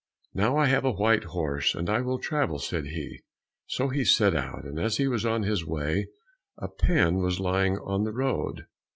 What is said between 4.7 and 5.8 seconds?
as he was on his